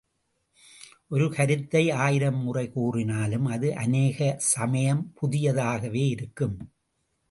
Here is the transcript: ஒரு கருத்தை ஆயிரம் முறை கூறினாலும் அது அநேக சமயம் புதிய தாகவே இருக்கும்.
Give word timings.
ஒரு 1.07 1.27
கருத்தை 1.31 1.83
ஆயிரம் 1.99 2.39
முறை 2.43 2.65
கூறினாலும் 2.69 3.47
அது 3.47 3.69
அநேக 3.77 4.19
சமயம் 4.51 5.03
புதிய 5.13 5.53
தாகவே 5.53 6.05
இருக்கும். 6.09 6.57